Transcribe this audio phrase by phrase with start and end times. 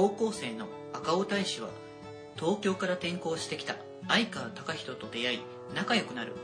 [0.00, 1.70] 高校生の赤尾大使は
[2.36, 3.74] 東京から転校してきた
[4.06, 5.40] 相川貴人と出会い
[5.74, 6.34] 仲良くなる。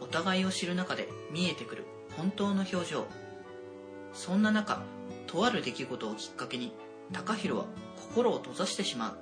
[0.00, 1.84] お互いを知る中で見えてくる。
[2.16, 3.04] 本当の表情。
[4.14, 4.80] そんな中
[5.26, 6.72] とある出来事をきっかけに
[7.12, 7.66] 貴弘は
[8.10, 9.18] 心を閉ざしてしまう。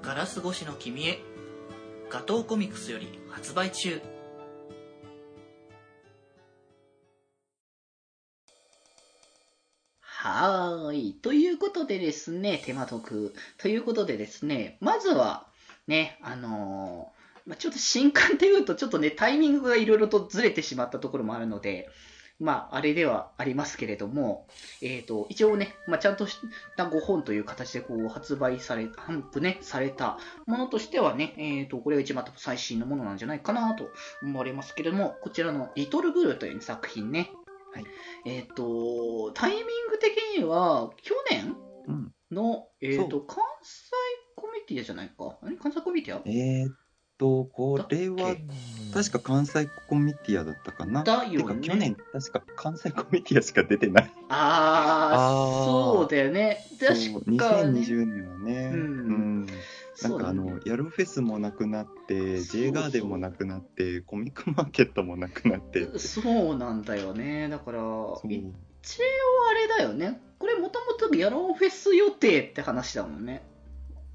[0.00, 1.20] ガラス越しの君へ
[2.08, 4.00] ガトーコミックスより発売中。
[10.76, 11.12] はい。
[11.20, 13.34] ということでですね、手間得。
[13.58, 15.46] ということでですね、まずは、
[15.86, 21.90] ね、あのーまあ、ちょっと新刊っていうと、ちょっとね、タイミングがいろいろとずれてしまったところもあるので、
[22.40, 24.46] まあ、あれではありますけれども、
[24.80, 26.38] えっ、と、一応ね、まあ、ちゃんとし
[26.76, 33.90] た5本という形でこう発売され、頒布ね、されたものとしてはね、えっ、と、これが一番最新のものなんじゃないかなと
[34.22, 37.30] 思われますけれども、こちらのリトルブルーという作品ね、
[37.72, 37.84] はい
[38.24, 41.56] えっ、と、タイミング的には、去年
[41.88, 42.12] うん。
[42.30, 43.90] の、えっ、と、そう関西
[44.36, 45.38] コミティアじゃないか。
[45.42, 45.56] あれ？
[45.56, 46.22] 関西コミティア？
[46.24, 46.74] えーっ
[47.22, 48.34] と、これは
[48.92, 51.04] 確か関西コミティアだったかな？
[51.04, 54.10] だよね去年、確か関西コミティアしか出てない。
[54.28, 55.64] あー、あー
[56.00, 56.66] そうだよね。
[56.80, 57.78] 確かね。
[57.78, 58.82] 2020年はね、うんう
[59.44, 59.46] ん
[60.02, 65.96] なんかあの、ねヤロフェスもなくなって、J ガーデンもなくなって、コミックマーケットもなくなって。
[65.98, 67.48] そうなんだよね。
[67.48, 70.20] だから、一応あれだよね。
[70.40, 73.44] これもともとヤローフェス予定って話だもんね。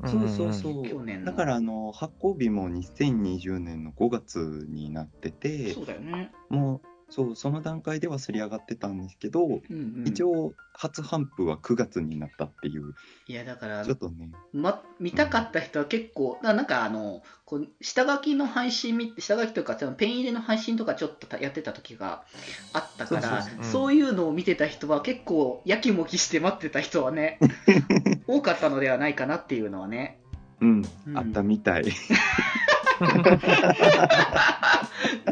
[0.06, 0.88] そうそうそう。
[0.88, 1.32] 去年の。
[1.32, 6.32] だからあの発行日も2020年の5月になっててそうだよね。
[6.50, 10.08] もうそうその段階ではすり上がってたんですけど、うんうん。
[10.08, 12.94] 一応初頒布は9月になったっていう
[13.28, 22.26] いや、だからちょ、っとねま、見たかった人は結構、ななんかあの、こう下書きの配信見、下書きとか、そのペン入れの配信とかちょっとやってた時が
[22.74, 27.40] あったから、そうそうそうそういうのを見てた人は結構、やきもきして待ってた人はね、
[28.28, 30.20] 多かったのではないかなっていうのはね。
[30.62, 31.18] うん、うん。
[31.18, 31.84] あったみたい。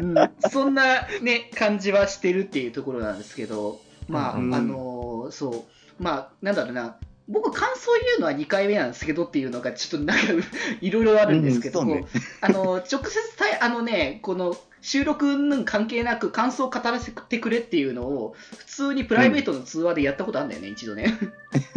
[0.00, 0.14] ん、
[0.50, 4.54] そんなね、感じはしてるっていうところなんですけど、まあ、うん。
[4.54, 5.66] あのそ
[5.98, 6.96] う、まあ、なんだろうな、
[7.28, 10.32] 僕、感想言うのは2回目なんですけどっていうのが、ちょっとなんか、
[10.80, 12.04] いろいろあるんですけど、うんね
[12.40, 21.18] あの、直接たい、あのね、この、収録の関係なく感想を語らせてくれっていうのを、普通にプライベートの通話でやったことあるんだよね、一度ね。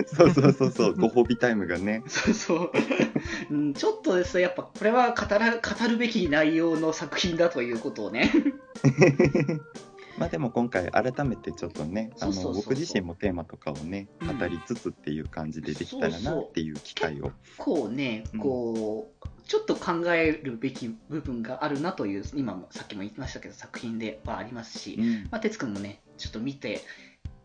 [0.05, 2.71] そうそうそうそう ご褒美タイムがねそうそう、
[3.49, 3.73] うん。
[3.73, 8.31] ちょっとですね、やっぱこれは語ら語るべき内容の作品だということをね。
[10.19, 14.39] まあでも今回改めてちょっとねあの僕自身もテーマとかをねうん。
[14.39, 17.31] 語りつつっていう感じでできたらなっていう機会を。
[17.57, 25.27] こうねうん、こう、ちょっと考えるべき部分があるなという、今もさっきも言いましたけど、作品ではありますし、うん。
[25.31, 26.81] まあ、哲くんもね、ちょっと見て、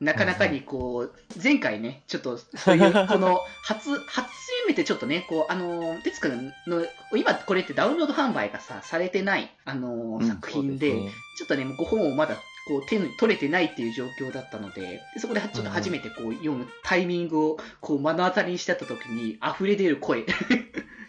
[0.00, 4.28] なかなかにこう、前回ね、ちょっとそういう、 この、初、初
[4.66, 6.84] めてちょっとね、こう、あの、哲くんの、
[7.16, 10.92] 今これってダウンロード販売がさ、されてない、あの、うん作品で、
[11.38, 12.36] ちょっとね、もう5本をまだ
[12.66, 20.24] こう手に取れてないっていう状況だったので、でそこでちょっと初めてこう読むタイミングをこう目の当たりにしてた時に溢れ出る声。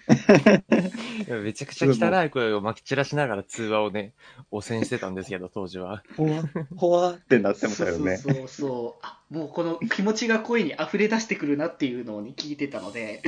[1.28, 4.14] いやめちゃくちゃ汚い声をまき散らしながら通話をね、
[4.52, 6.04] 汚染してたんですけど、当時は。
[6.16, 6.44] ほわ
[6.76, 8.18] ほわってなってましたよね。
[8.18, 9.06] そうそうそう。
[9.06, 13.24] あもうこの気持ちが声に溢れ出してくるなっていうのを、ね、聞いてたので、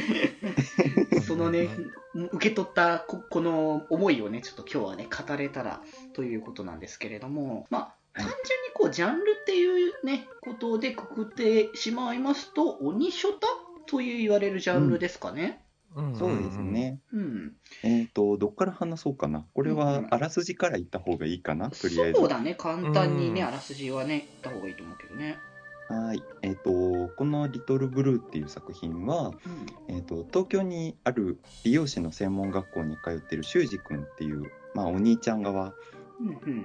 [1.26, 1.70] そのね、
[2.14, 5.82] 受け取ったここの思いをね、ちょっと今日はね、語れたら
[6.14, 8.38] ということなんですけれども、まあ、はい単純に
[8.74, 13.48] こう、ジャンルっていうね、ことでくくってしまいますと、鬼ショタ
[13.86, 15.64] という言われるジャンルですかね。
[16.18, 16.60] そうです。
[16.60, 17.54] ねうん。
[17.84, 25.38] えっ、とどっから話そうかなこれはうんあらすじから言った方がいいかなとりあえずそうだね、簡単にね、うんあらすじはね、言った方がいいと思うけどね。
[25.90, 26.22] はい。
[26.42, 29.32] えっ、と、このリトルブルーっていう作品は、
[29.88, 35.68] えっ、と、東京にある美容師の専門学校に通ってる修二君っていう、まあ、お兄ちゃん側、うん。
[35.68, 35.97] うん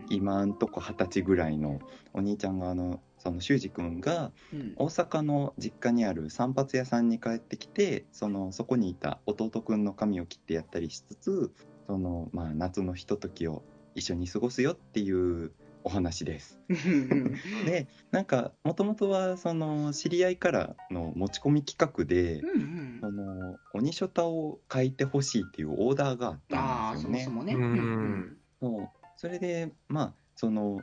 [0.09, 1.81] 今んとこ二十歳ぐらいの
[2.13, 4.73] お兄ちゃん側の、その修二君が、うん。
[4.77, 11.53] 大阪の実家にある散髪屋さんに帰ってきて、その、そこにいた弟くんの髪を切ってやったりしつつ、
[11.87, 13.63] その、まあ、夏のひとときを
[13.95, 15.53] 一緒に過ごすよっていう
[15.85, 16.59] お話です。
[16.69, 17.35] うん。
[17.67, 27.45] でなんかもともとはその知り合いからの持ち込み企画で、うんその鬼書タを書いてほしいっていうオーダーがあったんですよねそもそ。
[27.45, 27.55] もね。
[27.55, 30.83] うんそうそれでまあその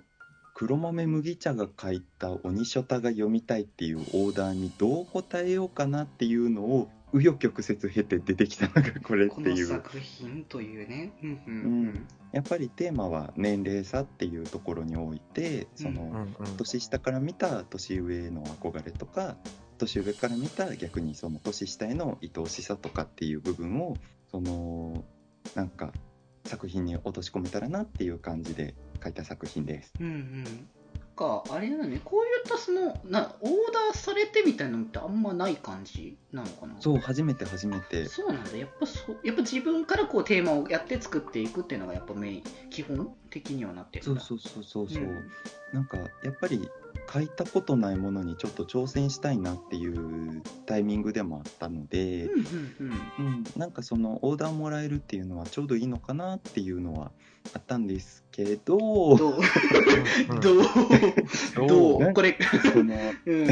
[0.54, 9.68] 黒豆麦茶が書いた鬼書タが読みたいっていうオーダーにどう答えようかなっていうのを紆余曲折経て出てきたのがこれっこていう。
[9.68, 10.88] の作品という。
[10.88, 11.12] ね。
[11.22, 11.84] うんううん。
[11.90, 16.56] んやっぱりテーマは年齢差っていうところにおいてその、うんうん。
[16.56, 19.36] 年下から見た年上への憧れとか
[19.78, 23.98] 年上から見た逆にその年下への愛おしさとかっていう部分を
[24.32, 25.04] その
[25.56, 25.92] なんか
[26.50, 29.94] 作品に落とし込めたらなっていう感じで書いた作品です。
[30.00, 30.46] うんうん。
[31.16, 36.76] か、あれだね、こういったその、な、オーダーされてみたいなのってあんまない感じなのかな？
[36.80, 38.58] そう初めて初めてそうなんだ。
[38.58, 44.06] やっぱそう、やっぱ自分からこうテーマをやって作っていくっていうのがやっぱメイン、基本的にはなってる。
[44.06, 45.32] そうそうそうそうそう、うん
[45.74, 46.68] なんかやっぱり
[47.12, 52.46] 書いたことないものにちょっと挑戦したいなっていうタイミングでもあったので、うんうん
[53.20, 53.26] うん。
[53.26, 57.12] うん、なんかそのオーダーもらえるっていうのはちょうどいいのかなっていうのは
[57.54, 59.18] あったんですけどどう？
[60.38, 62.14] どう？
[62.14, 62.38] これ、
[62.72, 62.96] その
[63.26, 63.48] うん。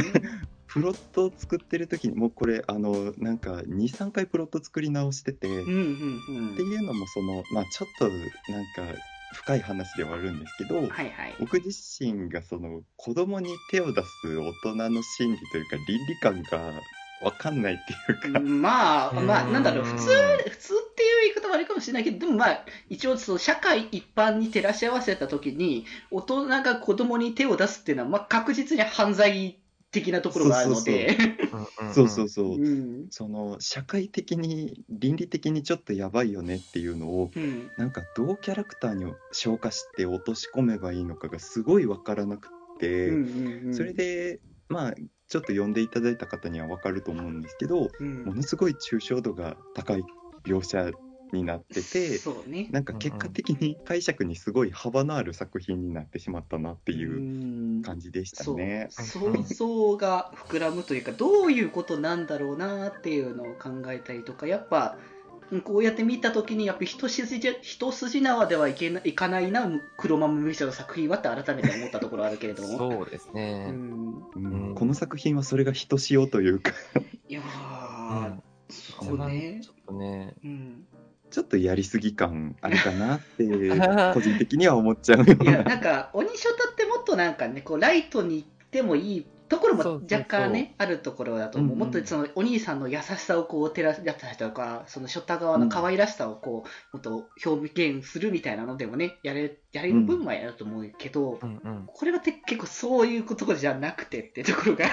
[0.68, 6.54] プロットを作ってる時にもうこれあのなんか23回プロット作り直してて、うんうん。
[6.54, 8.84] っていうのもそのまあちょっとなんか
[9.34, 10.90] 深い話ではあるんですけど、うん。
[10.90, 11.36] はいはい。
[11.40, 11.70] 僕自
[12.00, 16.74] 身がその子供に手を出す大人の心理というか倫理観が
[17.20, 20.10] 分かんないっていうか、まあ、まあ、うんなんだろう、普通、
[20.50, 29.60] 普通っていう言い方はあれかもしれないけど、でもまあ、一応、その社会一般に照らし合わせたときに、大人が子供に手を出すっていうのは、まあ、確実に犯罪
[29.92, 31.18] 的なところがあるので、
[31.94, 33.08] そうそうそう、うん。
[33.10, 37.72] その社会的に倫理的にちょっとやばいよねっていうのをうん。
[37.78, 42.50] なんかどうキャラクターに消化して落とし込めばいいのかがすごい分からなく
[42.80, 43.10] て、
[43.74, 44.40] それ、で
[44.70, 44.94] まあ
[45.28, 50.04] ちょっと読んでいただいた方には分かると思うんですけどうんものすごい抽象度が高い
[50.46, 50.92] 描写
[51.34, 52.68] になっててそうね。
[52.72, 57.82] なんか結果的に解釈にすごい幅のある作品になってしまったなっていううん。
[57.82, 58.88] 感じでしたそうね。
[58.92, 64.98] 想像が膨らむというかどういうことなんだろうなっていうのを考えたりとかやっぱ
[65.50, 72.78] うんこうやって見た時にやっぱ一筋じゃ一筋縄ではいけないかないな黒マムミシャの作品はって改めて思ったところあるけれども。
[72.78, 73.68] そうですうね。
[73.68, 74.28] ん。
[74.36, 74.70] うん。
[74.70, 74.76] うん。
[74.76, 76.74] この作品はそれがひとしおというか。
[77.30, 78.44] いやうー、ん。
[78.70, 79.62] そうね。
[79.64, 80.67] ちょっとね、うん
[81.30, 83.44] ちょっとやりすぎ感あるかなって
[84.14, 85.64] 個人的には思っちゃうよういやな。
[85.64, 91.80] なんか鬼ショタってもっとなんかねこうライトに行ってもいいところも若干ねあるところだと思う、うんうん。
[91.80, 101.84] もっとそのお兄さんの優しさをこう照らし出したりとかそのショタ側の可愛らしさをこうもっと表現するみたいなのでもねやれやれる分はやると思うけど、うんうん。
[101.88, 104.86] これはて結構そういうことじゃなくてってところが。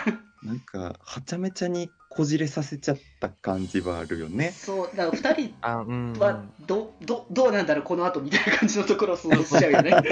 [0.42, 4.50] なんかはちゃめちゃにこじれさせちゃった感じはあるよね。
[4.52, 6.12] そうだから2人あ、うん。
[6.18, 9.92] はどどどうなんだろうこの後みたいな感じのところを想像しちゃうよね。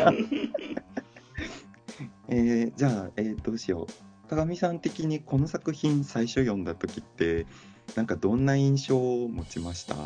[2.28, 4.28] えーじゃあ、えーどうしよう。
[4.28, 7.46] 鏡さん的にこの作品最初読んだ時って
[7.94, 9.94] なんかどんな印象を持ちました？
[9.94, 9.96] う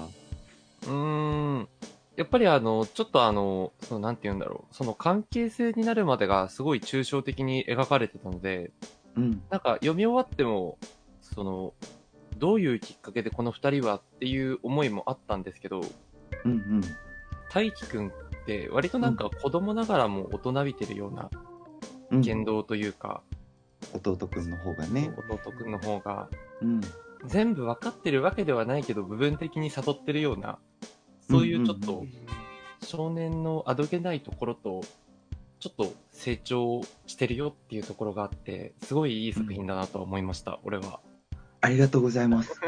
[0.86, 1.68] ーん。
[2.16, 4.74] やっぱりあの、ちょっとあの、そのなんて言うんだろう。
[4.74, 8.70] その関係性になるまでがすごい抽象的に描かれてたので、
[9.16, 10.78] うんなんか読み終わっても、
[11.36, 11.74] その、
[12.38, 15.80] どういうきっかけでこの二人はっていう思いもあったんですけど、
[16.44, 16.80] うんうん
[17.54, 18.10] 大輝くんっ
[18.44, 21.30] て割となんか子供ながらも大人びてるような
[22.10, 23.22] うん言動というか、
[23.94, 25.14] 弟くんの方がね。
[25.30, 26.28] 弟くんの方が、
[26.60, 26.80] うん
[27.24, 30.58] 全部わかってるわけではないけど、部分的に悟ってるような、
[31.28, 32.06] そういうちょっうんうんと
[32.84, 34.82] 少年のあどけないところと、
[35.58, 41.00] ちょっと成長してるよっていうところがあって、すごいいい作品だなとは思いました、俺は。
[41.60, 42.54] ありがとうございます。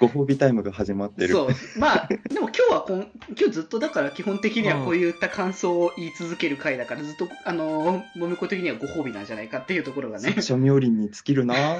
[0.00, 1.28] ご褒美タイムが始まってる。
[1.28, 11.54] そうまあでも今日はこん今日ずっとだから基本的にはこういった感想を言い続ける回だからずっとあのもみこ的にはご褒美なんじゃないかっていうところがね作者冥利に尽きるな。
[11.54, 11.78] いや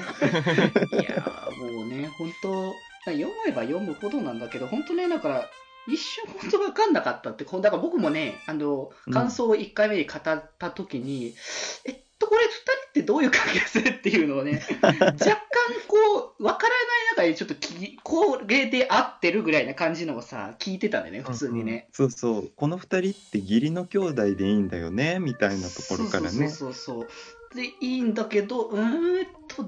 [1.51, 2.73] ーもうね本当
[3.11, 5.49] 読めば読むほどなんだけど本当ねだから
[5.87, 11.35] 一瞬本当分かんなかったってだから僕もねあのうん感想を1回目に語った時に、
[11.85, 12.64] えっとこれ2人
[12.99, 15.15] ってどういう関係性っていうのをね若干
[15.87, 16.75] こう分からな
[17.13, 21.89] い中でちょっときこれで合ってるぐらいな感じのをさ聞いてたんでね普通にね。
[21.91, 22.51] そうそう。
[22.55, 26.49] この二人って義理の兄弟でいいんだよね、みたいなところからね。
[26.49, 27.07] そうそうそう。
[27.55, 29.65] で、いいんだけど、うーんと、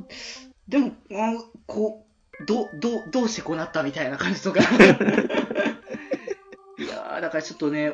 [0.67, 1.34] でも、あ
[1.65, 2.05] こ
[2.41, 4.60] う、ど、ど、どうしてこうなったみたいな感じとか。
[6.77, 7.93] いやー、だからちょっとね、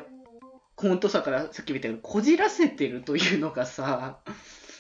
[0.76, 4.20] 本当さからさっき見たけど、こじらせてるというのがさ、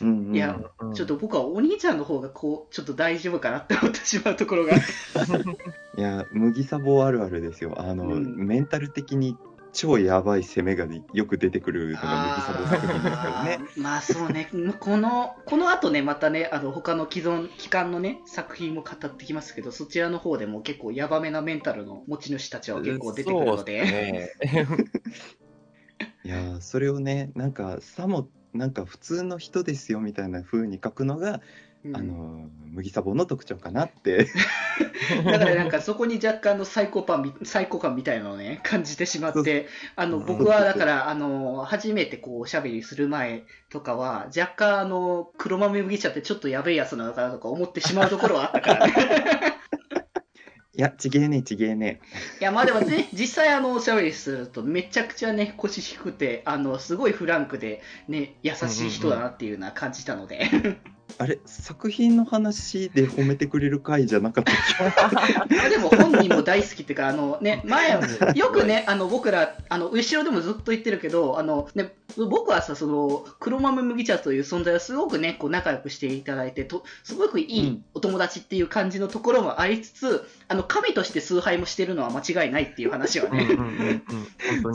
[0.04, 4.76] うんうんいやうんちょっと僕はお兄ちゃんの方がこう、ちょっと大丈夫かなって思ってしまうところが。
[5.98, 7.76] いや、麦サボあるあるですよ。
[7.78, 9.38] あの、うんメンタル的に
[9.72, 13.60] 超やばい攻めがよく出てくるのが麦サボ作品ですからね。
[13.78, 24.32] まあそうね、この、この後ね、またね、あの、他の既存、期間のね、作品も語ってきますけど、そちらの方でも結構ヤバめなメンタルの持ち主たちは結構出てくるので。
[26.26, 31.42] いやーそれをねなんかさもなんか普通の人ですよみたいな風に書くのが
[31.86, 31.98] うん。
[31.98, 34.28] あの麦サボの特徴かなって。
[35.26, 40.26] だからなんかそこに若干のサイコパンみ、サイコ感みたいなのをね、感じてしまって、あの、うん。
[40.26, 48.94] 僕はだから、あの、初めてこう、おしゃべりする前とかは、若干あの、黒豆麦茶ってちょっとやべえやつなのかなとか思ってしまうところはあったからね。
[50.76, 52.02] いやちげえねちげえね
[52.42, 60.50] いや、まあでもね、 実際あの、おしゃべりするとめちゃくちゃね、腰低くて、あの、すごいフランクで、ね、優しい人だなっていうのは感じたので。
[61.20, 65.56] あれ作品の話で褒めてくれる回じゃなかったっけ？
[65.56, 67.92] ま あでも本人も大好きっていうか、あのね、前、
[68.34, 84.02] よくね、あの僕ら、あの後ろでもずっと言ってるけど、あのね、僕はさ、その黒豆麦茶という存在をすごくね、こう仲良くしていただいて、とすごくいいお友達っていう感じのところもありつつ、あの神として崇拝もしてるのは間違いないっていう話はね。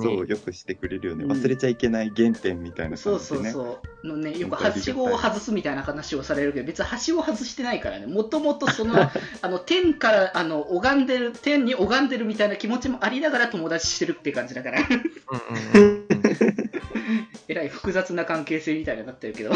[0.02, 1.24] そうよくしてくれるよね。
[1.24, 1.32] うん。
[1.32, 4.06] 忘れちゃいけない原点みたいなそうそう感じでねそう。
[4.06, 8.94] のね、よくはしごを外すみたいな話をされるけど、別にはしご外してないからね、もともとその、
[9.42, 16.67] あの、天から、あの、拝んでる、天に拝んでるみたいな気持ちもありながら友達してるっていう感じだから、うんうんうんうん。
[17.48, 19.50] えらい複雑な関係性みたいになってるけど。
[19.50, 19.54] っ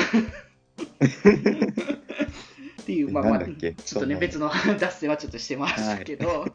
[2.84, 3.54] ていう、まあまあ、ちょっ
[4.00, 6.46] とね、別の脱線はちょっとしてましたけど、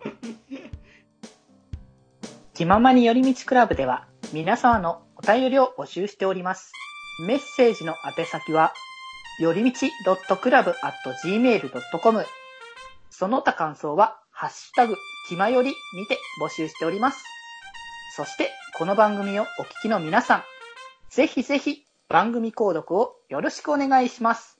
[2.53, 6.73] 気ままに寄り道クラブでは皆様のお便りを募集しております。
[7.25, 8.73] メッセージの宛先は、
[9.39, 12.25] よりみち .club.gmail.com
[13.09, 14.95] その他感想は、ハッシュタグ、
[15.29, 15.75] 気まよりに
[16.07, 17.23] て募集しております。
[18.15, 20.43] そして、この番組をお聞きの皆さん、
[21.09, 24.56] ぜひぜひ番組購読をよろしくお願いします。